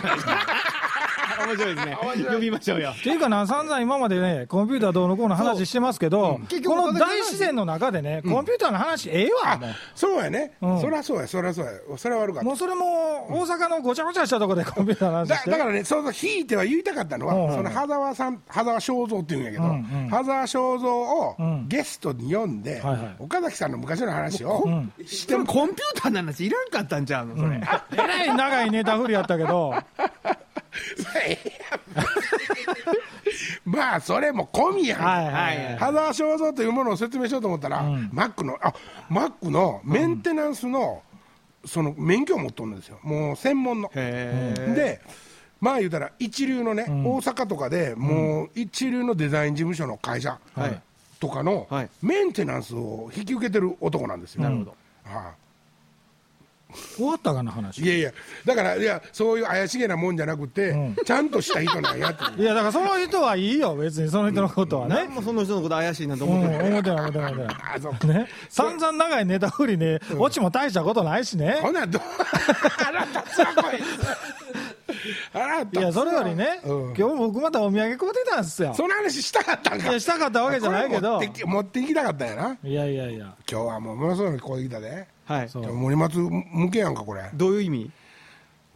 [1.46, 1.98] 面白いですね。
[2.32, 2.90] 呼びましょうよ。
[2.90, 10.52] っていうかな、散々今までね、コンピューターどうのこうの話してますけど、この大自然の中でね、コンピューターの話、ええわ、もそうやね。
[10.60, 10.80] うん。
[10.80, 11.72] そりゃそうや、そりゃそうや。
[11.96, 12.42] それは悪かう。
[12.42, 12.44] った。
[12.46, 15.50] もうそれも、大阪のごちゃごちゃしたとこでコンピューターの話して。
[15.50, 19.62] だだからね、そうそう、ひいては言いたかったのは、うんその羽沢さん、羽沢正蔵っていうんやけど、
[20.10, 21.68] 羽沢正蔵をん。
[21.68, 22.82] ゲストに呼んで、
[23.18, 27.60] 岡崎さんの昔の話をんしても、コンピューターの話いらんかったんちゃうのそれ、
[27.92, 29.74] えらい長いネタ振りやったけど、
[33.64, 35.00] まあ、それも込みやん。
[35.00, 35.78] はいはいはい。
[36.54, 38.74] というものを説明しようと思ったら、マックの、あ
[39.08, 41.02] マックのメンテナンスの、
[41.64, 43.90] その免許を持っとるんですよ、もう専門の。
[43.94, 45.00] で、
[45.60, 50.80] まあ言うたら、一流のね、大阪とかでもう一流のデザイン事務所の会社はい。
[51.20, 51.90] とかのはい。
[52.00, 54.42] メンテナンスを引き受けてる男なんですよ。
[54.44, 54.76] なるほど。
[55.04, 55.32] は
[56.96, 57.84] 終わったかな、話い、。
[57.84, 58.12] いやいや、
[58.44, 62.42] だから、いや、そういう怪しげなもんじゃなくて、んちゃんとした人なんやって。
[62.42, 65.08] いや、だからその人はいいよ、別にその人のことはね何。
[65.08, 68.18] もその人のこと怪しいなとうん、思 ってない、思ってない、思ってない、思ってあそうない。
[68.18, 71.58] ね、散々長いネタ振りね、オチも大したことないしね。
[71.62, 72.02] ほな、どう、
[72.68, 74.47] 腹立つわ、こいつ。
[75.72, 76.94] いや、それよりね、うん。
[76.96, 78.74] 今日僕またお土産買うてたんですよ。
[78.74, 79.90] その話したかったんか。
[79.90, 81.12] いや、したかったわけじゃないけど。
[81.12, 81.20] 持っ。
[81.20, 82.58] てき持っていきたかったんやな。
[82.62, 83.34] いやいやいや。
[83.50, 85.06] 今日はもうものすごい声来たで。
[85.24, 85.48] はい。
[85.54, 87.30] 森松向けやんか、これ。
[87.34, 87.90] どういう意味？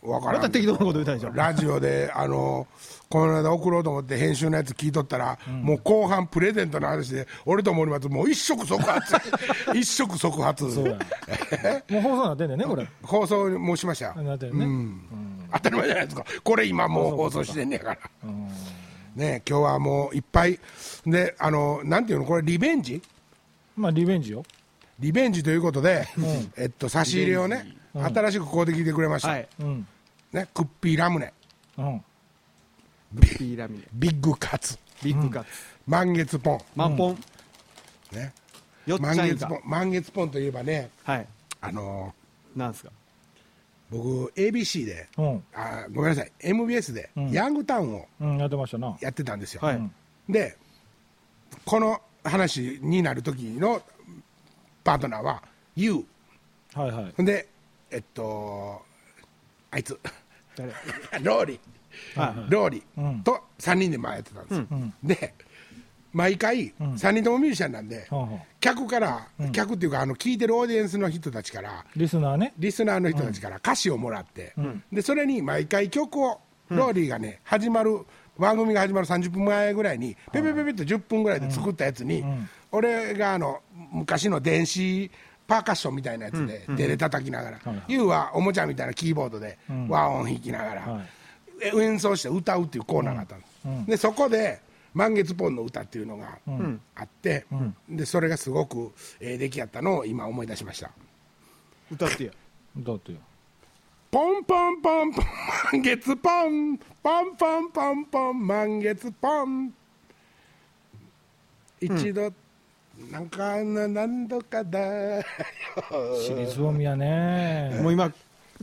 [0.03, 0.37] わからん。
[0.37, 1.31] また適当なこと言ったでしょ。
[1.33, 2.67] ラジオであの
[3.09, 9.15] この間送ろうと思って編集のやつ聞いとったら、もう後半プレゼントの話で俺と森松もう一触即発。
[9.79, 10.75] 一触即発。
[10.75, 10.99] そうや
[11.89, 12.89] もう放送なってんねんねこれ。
[13.03, 14.15] 放送もしましたよ。
[14.23, 14.67] なってるね、
[15.53, 16.25] 当たり前じゃないですか。
[16.43, 18.31] これ今もう放送してんねやから。
[19.15, 20.59] ね今日はもういっぱい。
[21.07, 22.25] であのなんていうの？
[22.25, 23.03] これリベンジ？
[23.77, 24.45] まあリベンジよ。
[25.01, 26.07] リベンジということで、
[26.57, 29.49] えっと、差し入れをね、新しくここで聞いてくれました、はい。
[29.59, 29.87] うん。
[30.33, 31.33] ね、クッピーラムネ。
[33.95, 34.79] ビッグカツ。
[35.03, 35.51] ビッグカツ。
[35.89, 37.19] 満月ポン、満ポン。
[38.13, 38.33] ね、
[38.87, 39.61] 満月ポン。
[39.65, 41.27] 満月ポンといえばねはい。
[41.61, 42.15] あの
[42.55, 42.91] なんですか？
[43.93, 45.45] 僕 ABC でうん。
[45.55, 46.33] あごめんなさい。
[46.41, 47.31] MBS でん。
[47.31, 48.97] ヤングタウンをうんやってましたな。
[49.01, 49.91] やってたんですよ、はい。
[50.29, 50.57] で
[51.67, 53.83] この話になる時の
[54.83, 55.43] パートナーは
[55.77, 56.05] YOU
[56.75, 57.13] はいはい。
[57.17, 57.47] ほんで
[57.91, 58.81] えっと
[59.71, 59.99] あいつ。
[60.57, 60.73] 誰？
[61.23, 62.21] ローリー。
[62.21, 63.05] はいローリうん。
[63.21, 64.95] ーと3人で前やってたんですよ、ん。
[65.05, 65.35] で
[66.13, 68.09] 毎回3人ともミュージシャンなんで、
[68.61, 72.53] 客から、客っていうかあの聞いてるオーディエンスの人たちからリスナーね。
[72.59, 74.55] リスナーの人たちから歌詞をもらって、
[74.93, 78.01] でそれに毎回曲をローリーがね始まる
[78.39, 82.25] 番組が始まる30分前ぐらいにペペペペって10分ぐらいで作ったやつに、
[82.71, 83.61] 俺があの
[83.93, 85.11] 昔の電子
[85.47, 91.01] パーカッションみたいなやつで手で叩きながら、ユウはおもちゃみたいなキーボードで和音弾きながら、
[91.75, 94.61] 演奏して歌うっていうコーナーがあったんです、でそこで
[94.95, 96.39] 「満月ポンの歌」っていうのが
[96.95, 97.47] あって、
[97.89, 100.91] でそれがすごくええ出来やったのを今思い出しました。
[101.91, 102.33] 歌ってや。
[102.79, 103.19] だってよ
[104.11, 105.25] ポンポンポンポン
[105.73, 106.79] 満月ポン。
[107.03, 109.73] ポンポンポンポン満月ポン。
[111.81, 112.33] 一度、
[113.11, 114.79] なんかな何度かだ。
[114.81, 115.25] よ
[115.91, 117.79] 私立大宮ね。
[117.83, 118.15] もう今今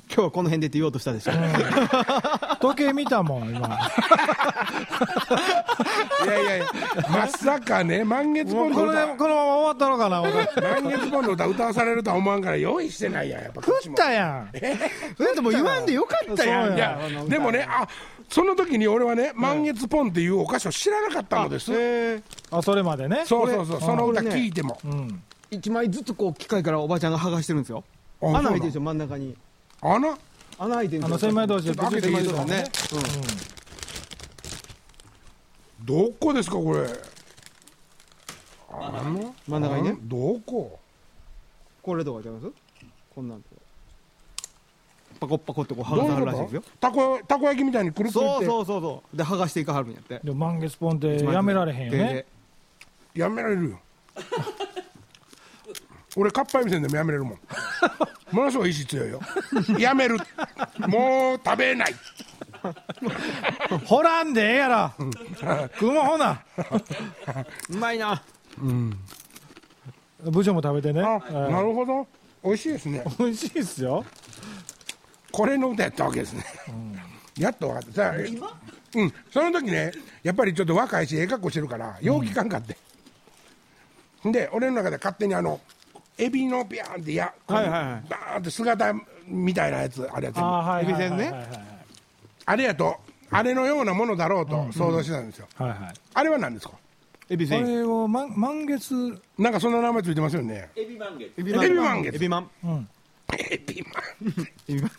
[0.08, 1.32] 日はこの辺でって言おうとしたでしょ
[2.60, 3.67] 時計見たもん今。
[6.26, 6.65] いやいやいや
[7.10, 10.32] まさかね満月ポンのもうこれ歌このまま終わったのかな俺。
[10.82, 14.50] 満月ポンの歌歌わされるとは思わんから用意してないやんやっぱ食ったやん。
[15.17, 16.76] それでも言わんでよかったやん。
[16.76, 17.88] いやでもねあ
[18.30, 23.24] その時に俺はね満月ポンっていうお菓子を知らなかったのです、えあそれまでね。
[23.26, 25.24] そうそうそうその歌聞いても、うん。
[25.52, 27.84] 一枚ずつこう機械からおばちゃんが剥がしてるんですよ。
[28.22, 29.36] あ穴開いてるでしょ真ん中に。
[29.82, 30.17] 穴？
[30.60, 32.63] 穴開いてるんあですよの千枚同士でちょっと開けていいですかね
[35.86, 36.88] どこですかこれ？
[38.72, 39.91] あの真ん中にね。
[39.91, 40.80] あどこ？
[41.82, 42.52] これとかちゃいます？
[43.15, 43.48] こんなんと
[45.19, 46.63] パコッパコってこう剥がさはるらしいですよ。
[46.80, 48.30] たこたこ焼きみたいにくるくるって。
[48.30, 49.17] そうそうそうそう。
[49.17, 50.19] で剥がしていかはるんやって。
[50.24, 52.26] でも満月ポンってやめられへんよね。
[53.15, 53.80] やめられるよ
[56.15, 57.39] 俺かっぱえびせんでもやめれるもん。
[58.32, 59.19] ものすごい意志強いよ。
[59.78, 60.17] やめる。
[60.88, 61.95] もう食べない。
[63.86, 64.93] ほらんでええやろ。
[65.74, 66.41] 食うもんほな。
[67.69, 68.22] うまいな。
[70.24, 71.02] 部長も食べてね。
[71.02, 72.08] あ、えーなるほど。
[72.43, 73.04] 美味しいですね。
[73.17, 74.06] 美味しいっすよ。
[75.32, 76.43] これの歌やったわけですね、
[77.38, 77.93] やっと分かった。
[77.93, 79.13] さあうん。
[79.32, 79.91] その時ね
[80.24, 82.78] やっぱりちょっと若いしええ格好してるからよう聞かんかって、
[84.26, 85.60] で俺の中で勝手にあの
[86.19, 88.10] エビのビャーンってや、はいはいはい。
[88.10, 88.93] バーンって姿
[89.27, 91.34] みたいなやつあれやつあエビせんね。
[92.45, 92.97] あれやと
[93.32, 95.79] あれのようなものだろうと想像してたんですよ、はいはい。
[96.13, 96.73] あれは何ですか？
[96.73, 96.79] こ
[97.29, 97.65] エビせん。
[97.65, 99.21] れを満満月。
[99.38, 100.69] なんかそんな名前ついてますよね。
[100.75, 102.15] エビマンエビ満月。
[102.15, 102.89] エビマンうん。
[103.38, 104.91] エビマンエビマン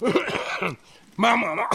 [1.16, 1.68] まあまあまあ。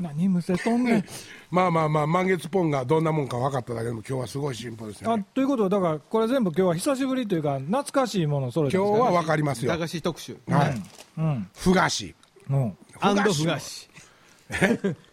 [0.00, 1.04] 何むせとんねん
[1.50, 9.72] まあまあまあ満月ポンがどんなもんか分かっただけでも今日はすごい進歩ですよあねということはだからこれ全部今日は久しぶりというか懐かしいものを揃えてますか今日は分かりますよ。
[9.72, 10.36] 駄菓子特集。
[10.48, 10.82] はい。
[11.18, 11.48] うん。
[11.54, 12.14] ふ菓子
[12.50, 12.76] うん。
[13.00, 13.88] アンドふ菓ふ菓子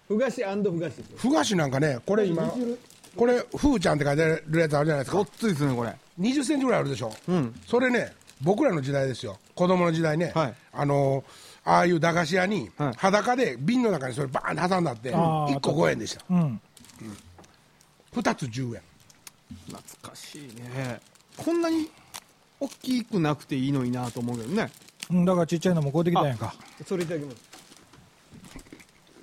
[0.07, 1.17] ふ菓子アンドふ菓子ですよ。
[1.17, 2.51] ふ菓子なんかねこれ今
[3.15, 5.17] これふーちゃんって書いてるやつあるじゃないですか。
[5.17, 5.95] ごっついですねこれ。
[6.19, 7.53] 20センチぐらいあるでしょ、ん。
[7.67, 9.37] それね僕らの時代ですよ。
[9.55, 10.53] 子供の時代ね、はい。
[10.73, 11.23] あの
[11.65, 12.93] ああいう駄菓子屋にはい。
[12.97, 16.23] 裸で瓶の中にそれバーン挟んだってあー1個5円でした。
[16.29, 16.61] うん。
[18.15, 18.81] 2つ10円。
[19.67, 20.99] 懐かしいね。
[21.37, 21.89] こんなに
[22.59, 24.69] 大きくなくていいのになと思うけどね。
[25.09, 26.53] うんだからちっちゃいのも買うてきたんやんか。
[26.85, 27.37] それいただきます。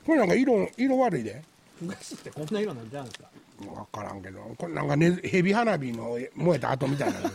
[0.06, 1.42] これなんか色色悪いで。
[1.78, 3.28] ふ菓子ってこんな色なんじゃうんですか。
[3.60, 4.40] 分からんけど。
[4.56, 7.20] これなんか、ね、ヘビ花火の燃えた後みたいな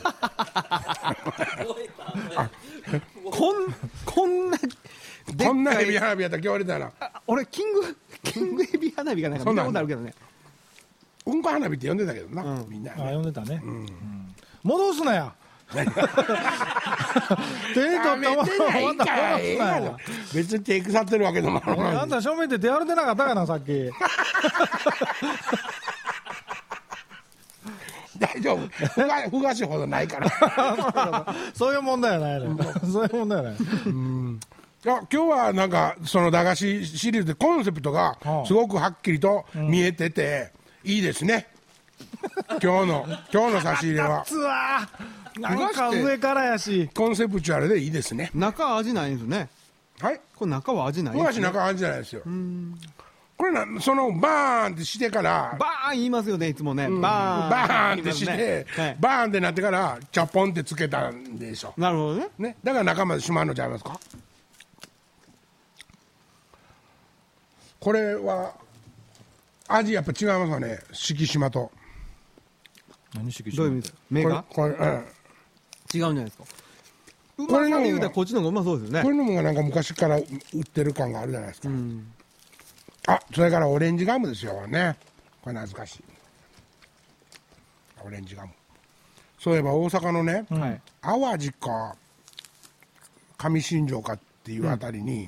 [3.31, 4.57] こん こんな
[5.37, 6.91] こんなヘビ花火やったら今日俺たら。
[6.99, 10.13] あ俺キング キングエビ花火がなんか見たことあるけどね。
[11.25, 11.41] うん。
[11.41, 11.97] こ花火って呼ん。
[11.97, 12.69] でたけどな、うん。
[12.69, 13.87] みんなあ呼んでたね、うん。
[14.63, 15.33] 戻すなや。
[15.73, 16.11] 手に取った
[18.15, 19.97] またかええやろ
[20.33, 21.77] 別に手腐ってるわけでもある。
[21.77, 23.89] まいあんた正面で手荒れてなかったかなさっき。
[28.17, 28.67] 大丈夫。
[28.67, 30.29] ふがふがしほどないから。
[31.53, 32.47] そういう問題やないね
[32.91, 33.63] そういう問題やないいや
[34.85, 40.51] 今日はなんかその駄菓子シリーズでコンセプトがすごくはっきりと見えてて、
[40.83, 41.47] いいですね。
[42.61, 44.23] 今日の今日の差し入れは。
[44.25, 46.89] つわーなんか上からやし。
[46.93, 48.29] コンセプチュアルでいいですね。
[48.33, 49.49] 中は味ないんですね。
[49.99, 50.21] はい。
[50.35, 51.43] これ中は味ないんですね。
[51.45, 52.21] 中味じゃないですよ。
[53.37, 56.99] これなそのバーンってしてからバーン言いますよねいつもね、バーン。
[56.99, 58.65] バーンってして、
[58.99, 61.73] バーンってなってからチャポンってつけたんでしょ。
[61.75, 62.29] なるほどね。
[62.37, 63.99] ね、だから中までしまうのちゃいますか？
[67.85, 68.51] これは
[69.67, 70.79] 味やっぱ違いますよね。
[70.91, 71.71] 敷島と。
[73.13, 75.05] 何式どういう意味これこれ,、うん、ー違うん
[75.91, 76.43] じゃないですか？
[77.37, 79.03] うこれのまさで言うたらこっちの方がうまそうですよね。
[79.03, 80.25] これのもがなんか昔から売っ
[80.63, 81.69] てる感があるじゃないですか、
[83.05, 84.97] あそれからオレンジガムですよね。
[85.43, 86.03] これ懐かしい。
[88.03, 88.51] オレンジガム。
[89.37, 90.81] そういえば大阪のね、はい。
[91.03, 91.95] 淡路か
[93.37, 95.27] 上新庄かっていうあたりに、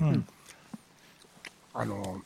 [1.72, 2.20] あの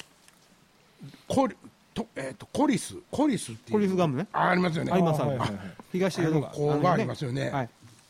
[1.28, 1.56] コリ
[1.94, 3.72] と,、えー、とコリスコリスっていう。
[3.72, 4.26] コリスガムね。
[4.32, 4.92] あありますよね。
[4.92, 5.52] ありますあります。
[5.52, 6.86] はいはいはい。
[6.92, 7.50] ありますよね。
[7.50, 7.68] はい。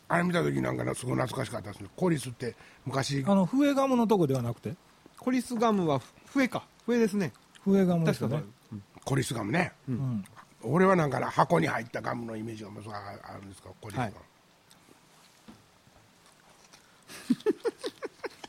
[0.08, 1.88] あれ見た時なんかなすごい懐かしかったですね。
[1.96, 3.24] コリスって昔。
[3.26, 4.74] あの笛ガムのとこではなくて？
[5.18, 6.64] コリスガムは笛か。
[6.86, 7.32] 笛ですね。
[7.64, 10.24] 笛ガムですよ確かねにコリスガムね、うん。
[10.62, 13.70] 俺はなんかな箱に入ったガムのイメージがああるんですか？
[13.80, 14.12] コリスガム、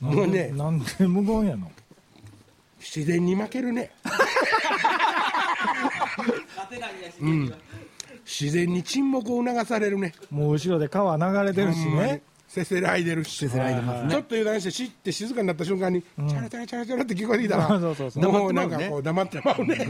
[0.02, 0.34] なんもうね。
[0.50, 1.72] でなんで無言やの？
[2.84, 3.92] 自然に負けるね。
[7.22, 7.54] うん。
[8.26, 10.14] 自然に沈黙を促されるね。
[10.30, 12.22] もう後ろで川流れてるしね。
[12.48, 13.36] せせらいでるし。
[13.38, 14.12] せせらいでますね。
[14.12, 19.88] ちょっと油断してしって静かになった瞬間に、チャラチャラチャラチャラって聞こえてきたらそうそうそうもうなんかこう黙ってまうね、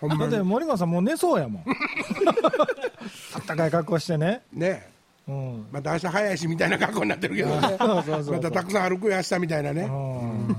[0.00, 1.64] ほんだってまに森川さんもう寝そうやもん。
[3.34, 4.40] あったかい格好してね。
[4.54, 4.97] ね
[5.28, 5.66] うん。
[5.70, 7.48] また明日早いしみたいな格好になってるけど。
[7.54, 7.60] ま
[8.40, 10.56] たたくさん歩くよ明日みたいなね、うん。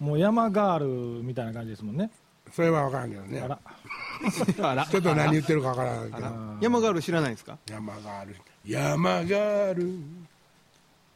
[0.00, 2.10] もう山ガールみたいな感じですもんね。
[2.52, 3.40] それは分からんけどね。
[4.62, 4.86] あら。
[4.86, 6.26] ちょっと何言ってるか分からんけど。
[6.60, 7.58] 山ガール知らないですか？
[7.68, 9.98] 山がある山がある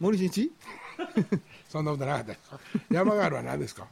[0.01, 0.53] 森進一？
[1.69, 2.59] そんなことなかったですか？
[2.91, 3.87] 山があるは何ですか？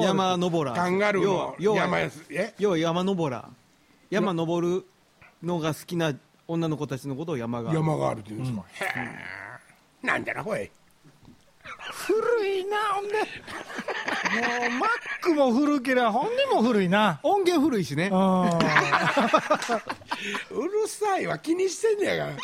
[0.00, 2.54] 山登らカンガルーの要は山やすえ？
[2.58, 3.48] 要は山登ら。
[4.10, 4.84] 山登る
[5.42, 6.14] のが好きな
[6.46, 8.88] 女の子たちのことを山ガール山があるって言うんですか、へ
[10.02, 10.70] えなんだなほい。
[11.90, 13.14] 古いなほんで。
[13.14, 13.24] もう
[14.80, 14.90] マッ
[15.22, 17.20] クも古けりゃ本人も古いな。
[17.22, 18.10] 音源古いしね。
[18.12, 18.14] う
[20.54, 22.36] うるさいわ気にしてんねやかん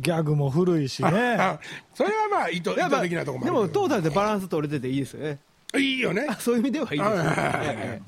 [0.00, 1.34] ギャグも古いしら、ね。
[1.34, 1.60] あ
[1.94, 3.52] それはまあ意図意図的なとこもあでるけど。
[3.52, 5.38] もトータルでバランス取れてていいですよね。
[5.76, 6.26] いいよね。
[6.38, 7.32] そういう意味ではいいですよはいはいは
[7.72, 8.02] いはい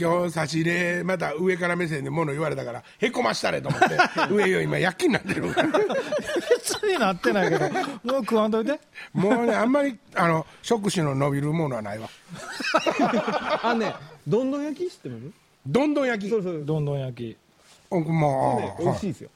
[0.00, 3.88] 今日差し入れまた上から目線で物言われたからへこましたれと思って
[4.32, 5.54] 上よ今躍起になってる別
[6.86, 7.84] になってないけどもう
[8.20, 8.80] 食わんといて。
[9.12, 12.08] もうねあんまりあの触手の伸びるものはないわ。
[13.62, 13.94] あのね
[14.26, 15.22] どんどん焼き知ってます？
[15.66, 16.30] どんどん焼き。
[16.30, 17.36] そうそうどんどん焼き。
[17.90, 19.30] おもねう美味しいですよ。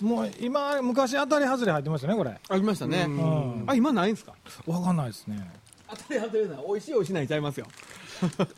[0.00, 2.30] もう今昔当たり外れ入ってましたねこれ。
[2.48, 3.04] ありましたね。
[3.06, 3.64] ん。
[3.66, 4.32] あ今ないんですか？
[4.66, 5.48] わかんないですね。
[5.88, 7.66] 当たり外れな美味しい美味しいないちゃいますよ。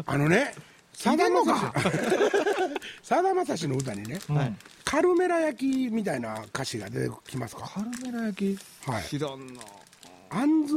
[0.07, 0.55] あのね
[0.95, 3.07] さだまさし。
[3.07, 3.67] さだまさし。
[3.69, 4.55] の歌にね、はい。
[4.85, 7.71] カルメラ焼きみたいな歌詞が出てきますか？
[7.75, 8.91] カルメラ焼き？
[8.91, 9.05] はい。
[9.05, 9.61] 知らんな。
[10.31, 10.77] あんず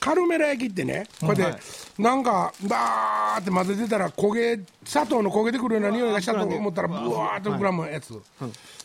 [0.00, 1.60] カルメラ焼きってねこうやって
[2.02, 8.20] なんかバーって混ぜてたら焦げ砂糖の焦げてくるような匂いがしたと思ったらブワーっと膨らむやつ、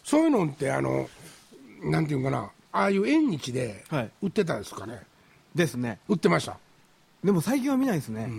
[0.04, 1.10] そういうのってあの
[1.82, 4.12] なんていうんかなああいう縁日ではい。
[4.22, 5.02] 売ってたんですかね？
[5.56, 6.00] ですね。
[6.08, 6.58] 売ってました
[7.24, 8.30] でも最近は見ないですね。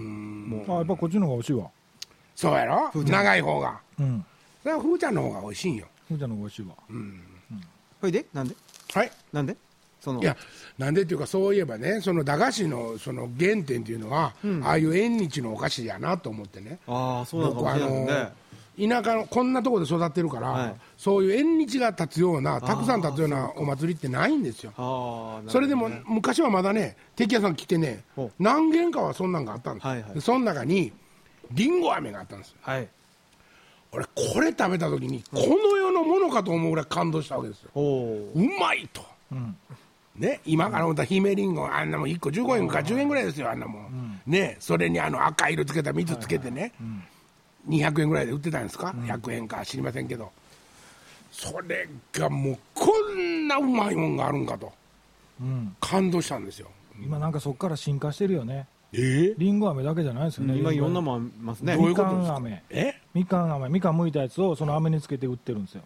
[0.68, 1.70] あやっぱこっちの方が美味しいわ。
[2.34, 2.90] そうやろ？
[2.94, 3.80] 長い方が。
[3.98, 4.24] うん。
[4.64, 5.86] だからふーちゃんの方が美味しいんよ。
[6.08, 6.74] ふーちゃんの方が美味しいわ。
[8.00, 8.54] ほいでなんで？
[8.94, 9.12] はい。
[9.32, 9.56] なんで？
[10.00, 10.22] その。
[10.22, 10.36] いや
[10.78, 16.78] なんでっていうかそういえばねその駄菓子のその原点っていうのは、ああいう縁日のお菓子やなと思ってね。
[16.86, 18.32] ああそうなのかもしれなね
[18.78, 20.74] 田舎のこんなところで育ってるから、はい。
[20.96, 24.70] そういう縁日が立つようなたくさん立つようなお祭りってないんですよ。
[25.44, 25.50] ね。
[25.50, 28.04] それでも昔はまだね敵屋さん来てね
[28.38, 30.14] 何軒かはそんなんがあったんですよ、はいはい。
[30.14, 30.92] でその中に
[31.52, 32.56] りんご飴があったんですよ。
[32.62, 32.88] はい。
[33.92, 37.70] 俺これ食べた時にこの世のものかと思うぐらい感動したわけですよ。
[37.74, 39.02] おおうまいと、
[40.16, 46.72] ね、今から思ったら姫りんごあんなもん1個15円か10円ぐらいですよあんなもん、ね、それにあの赤色つけた蜜つけてね、
[47.68, 50.31] 200円ぐらいで売ってたんですか、100円か知りませんけど。
[51.33, 54.73] それがもうこんなうまいもんがあるんかと。
[55.40, 56.68] うん、感動したんですよ。
[57.03, 58.66] 今なんかそこから進化してるよね。
[58.92, 58.99] え？
[58.99, 60.57] ー、りんご飴だけじゃないですよね。
[60.57, 61.77] 今いろんなももんありますね。
[61.77, 62.62] みかん飴。
[62.70, 63.01] え？
[63.14, 63.68] みかん飴。
[63.68, 65.83] みかん剥いたやつをその飴につけて売ってるんですよ。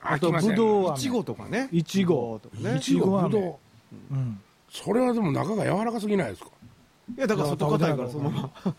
[0.00, 0.94] あとぶどう飴。
[0.94, 1.68] いちごとかね。
[1.72, 2.40] いちご。
[2.42, 3.28] とかねいちご飴。
[3.28, 3.58] ぶど
[4.12, 4.14] う。
[4.14, 4.40] うん。
[4.70, 6.50] それはでも中が柔らかすぎないですか？
[7.18, 8.74] いやだから外硬いからそのまま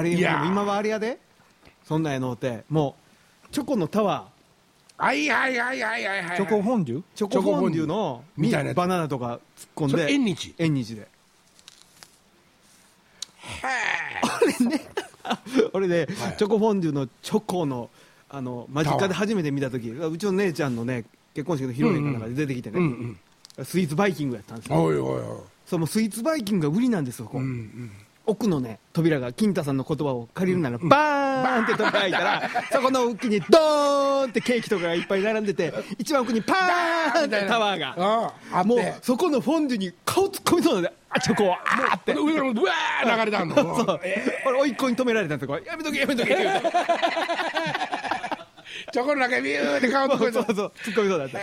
[0.00, 0.10] あれ
[0.48, 1.18] 今はあれやで。
[1.84, 2.64] そんなんやのって。
[2.68, 2.96] も
[3.44, 4.28] うチョコのタワ
[4.96, 6.36] はいはいはいはいはいはい。
[6.36, 6.98] チョコフォンデュ？
[6.98, 10.12] ーチョコフォンデュのみたいなバナナとか突っ込んで。
[10.12, 10.54] 縁日。
[10.58, 11.08] 縁日で。
[15.72, 16.36] 俺で、はい。
[16.36, 17.90] チョコフォンデュのチョコの
[18.28, 19.88] あの間近で初めて見た時。
[19.90, 23.18] うちの姉ちゃんのね結婚式の披露宴かなんかで出てきてね、うんうん
[23.64, 24.82] スイーツバイキングやったんですよ。
[24.82, 25.22] おいおいおい。
[25.66, 27.90] そのスイーツバイキングが売りなんですよここ、うんうん
[28.30, 38.32] 奥のね扉が金太さんの言葉を借りるならバーンって扉開いたらそこの奥にドーンってケーキとかがいっぱい並んでて一番奥にパーンってタワーが。
[38.52, 42.14] あもうそこのフォンデュに顔突っ込みそうなんであチョコはあーって。
[42.14, 43.56] 上からもうわー流れたんの。
[43.84, 44.00] そう。
[44.04, 46.34] え俺甥っ子に止められたとこやめとけやめとけ。
[46.36, 46.70] 言うてー
[48.92, 50.32] チョコの中にビューって顔とかそう。
[50.32, 51.38] そうそう突っ込みそうだった。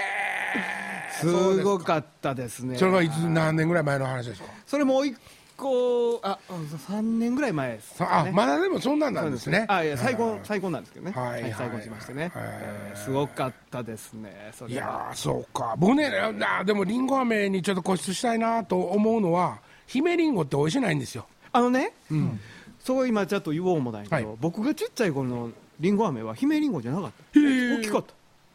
[1.19, 1.25] す
[1.63, 2.77] ごかったですね。
[2.77, 4.47] それはいつ何年ぐらい前の話ですか？
[4.65, 5.15] それも甥っ
[5.57, 9.65] 子あ3年ぐらい前ですさあまだでもそんなんなんですね。
[9.67, 10.15] あいや再はい。
[10.15, 11.11] 婚再婚なんですけどね。
[11.11, 12.23] はいはい再婚しましてね。
[12.23, 12.31] はい。
[12.45, 15.75] えーすごかったですねそいやーそうか。
[15.77, 16.09] 僕ね
[16.41, 21.25] あでもりんご飴にちょっと固執したいなと思うのは姫りんごって美味しないんですよ。
[21.51, 21.91] あのね、
[22.79, 24.37] そう今ちょっと言おうもないけど、はい。
[24.39, 27.39] 僕がちっちゃい頃のりんご飴は姫りんごじゃなかった。
[27.39, 28.03] 大きかっ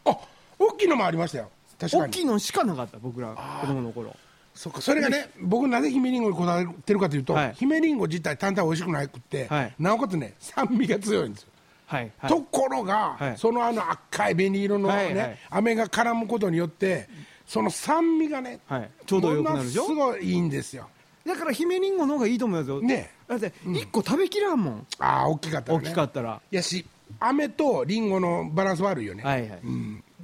[0.04, 0.10] た。
[0.12, 0.18] あ
[0.58, 1.48] 大きいのもありましたよ。
[1.80, 2.02] 確かに。
[2.04, 4.14] 大きいのしかなかった僕ら子供の頃
[4.54, 7.54] そうかそれがね僕なぜ姫りんごにこだわってるかというと、はい。
[7.54, 9.74] 姫りんご自体単体美味しくなくって、はい。
[9.78, 11.48] なおかつね酸味が強いんですよ。
[11.86, 13.36] はい、はい、ところが、はい。
[13.36, 15.38] そのあの赤い紅色のね、はいはい。
[15.50, 17.08] 飴が絡むことによって
[17.46, 18.90] その酸味がね、はい。
[19.06, 19.86] ちょうどよくなるでしょ？
[19.86, 20.88] すごいいいんですよ。
[21.26, 22.80] だから姫りんごの方がいいと思いますよ。
[22.80, 23.10] ね。
[23.28, 26.40] だって1個食べきらんもん、ああ大きかったら大ねきかったら。
[26.50, 26.84] やし
[27.20, 29.60] 飴とりんごのバランス悪いよね、はいはい、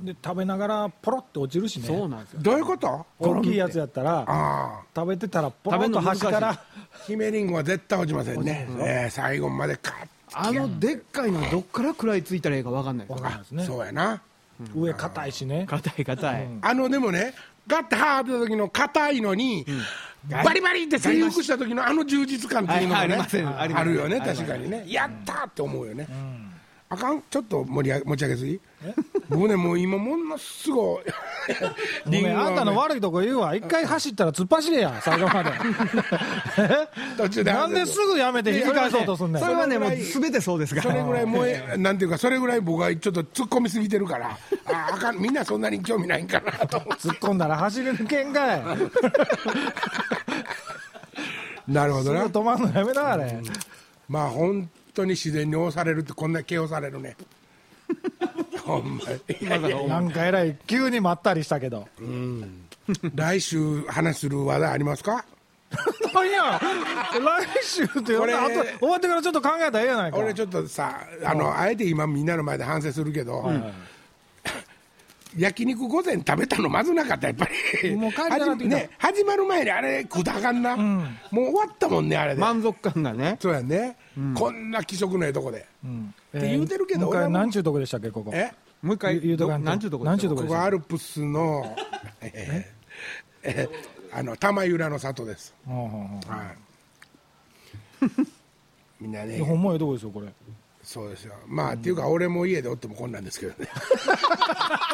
[0.01, 1.87] で食べながらポロって落ちるしね。
[1.87, 2.41] そうなんですよ。
[2.43, 3.07] どういうこと？
[3.19, 4.81] 大きいやつやったらああ。
[4.95, 6.61] 食べてたらポロッと端から。
[7.07, 9.95] 姫りんごは絶対落ちませんね、えー最後までカッ
[10.35, 13.41] あのでっかいのどっから食らいついたらいいか分かんないですわかんない。
[13.41, 14.23] ですねそうやな。
[14.75, 15.67] 上硬いしね。
[15.69, 17.33] 硬い硬い、あのでもね
[17.67, 19.65] ガッてハーってた時の硬いのに、
[20.29, 24.85] バリバリって征服した時のあの充実感っていうのがね、はいはいありますあるよね確かにね。
[24.89, 26.09] やったーって思うよね、
[26.91, 27.23] あかん？
[27.29, 28.61] ちょっと盛り上げ持ち上げすぎ？
[29.29, 31.05] 僕ねもう今ものすごい。
[32.35, 33.55] あんたの悪いとこ言うわ。
[33.55, 35.51] 一回走ったら突っ走れや 最後まで。
[37.19, 39.43] 途中でなんですぐやめて引き返そうとすんねん。
[39.43, 40.91] それはねもう全てそうですから。
[40.91, 44.39] それぐらい燃えなんていうかそれぐらい僕はちょっと突っ込みすぎてるから。
[44.65, 45.19] ああかん。
[45.19, 47.09] みんなそんなに興味ないんかなと思って。
[47.09, 48.63] 突っ込んだら走り抜けんかい。
[51.69, 52.25] なるほどな。
[52.29, 53.39] 止まんのやめなあれ。
[54.09, 57.17] まあ本当に自然に押されるってこんな気押されるね。
[58.65, 61.89] ほんまなんかえらい急にまったりしたけど。
[63.15, 65.25] 来週話する話題ありますか？
[66.15, 70.17] 何や来週って俺あと終わってからちょっと考えたらええやないか。
[70.19, 73.51] 俺ちょっとさあのあえて今みんなの前で反省するけど、
[75.37, 77.47] 焼肉午前食べたのまずなかったやっぱ
[77.83, 77.95] り。
[77.95, 78.77] もう帰りたなってきた。
[78.77, 80.63] ね始まる前にあれ食うたらあかん。
[80.63, 83.37] な、もう終わったもんねあれで、満足感がね。
[83.41, 83.97] そうやね、
[84.35, 86.15] こんな気色のええとこで、うん。
[86.37, 88.31] って言うてるけどもう一俺何ちゅうとこでしたっけここ？
[88.35, 88.53] え？
[88.83, 89.21] もう一回。
[89.21, 89.67] 言うとかんと。
[89.67, 91.77] 何ちゅうとこ何ちゅうとこここアルプスの
[92.21, 92.67] え？
[93.43, 93.69] ーえ？
[94.13, 96.55] ーあの玉浦の里です、は
[98.01, 98.07] い、
[99.01, 99.39] みんなね。
[99.41, 100.29] ほんまええとこですよこれ。
[100.83, 101.35] そうですよ。
[101.47, 103.69] まあ、っていうか俺も家でおってもこんなんですけどね。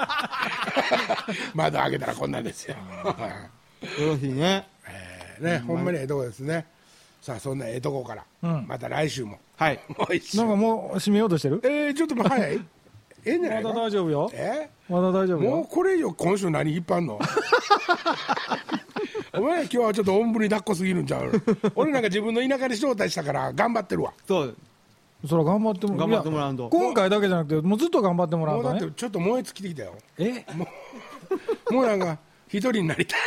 [1.54, 2.74] 窓開けたらこんなんですよ、
[4.00, 4.32] よろしい。
[4.32, 4.68] ね。
[4.88, 6.66] えーね、ほんまにええとこですね
[7.24, 8.66] さあそんなええとこから、うん。
[8.68, 9.38] また来週も。
[9.56, 9.80] はい。
[9.96, 10.36] もう一週。
[10.36, 11.58] なんかもう締めようとしてる？
[11.64, 12.60] えー、ちょっともう早い？
[13.24, 13.42] ええん。
[13.42, 14.30] じゃなまだ大丈夫よ。
[14.34, 14.68] え？
[14.90, 17.16] まだ大丈夫もうよこれ以上今週何引っ張んの？
[19.32, 21.32] お前今日はちょっとおんぶに抱っこすぎるんちゃう？
[21.74, 24.12] 俺なんか自分の田舎に招待したから頑張ってるわ。
[24.28, 24.54] そう。
[25.26, 26.68] そら頑張っても頑張ってもらわんと。
[26.68, 29.94] 今回だけじゃなくてもうずっと頑張ってもらもうだうとねってちょっと燃え尽きてきたよ。
[30.18, 30.44] え？
[31.70, 32.18] もうなんか
[32.54, 33.20] 一人になりたい。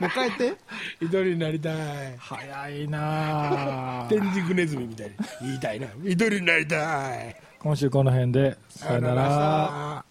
[0.00, 0.54] もう帰って。
[1.00, 1.74] 一人になりたい。
[2.18, 4.06] 早いなあ。
[4.06, 5.86] 天竺ネズミみたいに言いたいな。
[6.04, 7.36] 一人になりたい。
[7.58, 8.58] 今週この辺で。
[8.68, 10.04] さよなら